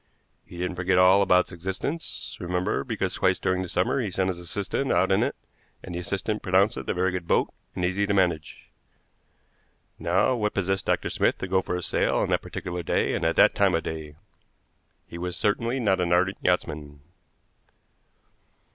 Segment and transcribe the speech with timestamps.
[0.47, 4.29] He didn't forget all about its existence, remember, because twice during the summer he sent
[4.29, 5.35] his assistant out in it,
[5.83, 8.71] and the assistant pronounces it a very good boat and easy to manage.
[9.99, 11.11] Now, what possessed Dr.
[11.11, 13.83] Smith to go for a sail on that particular day and at that time of
[13.83, 14.15] the day?
[15.05, 17.01] He was certainly not an ardent yachtsman."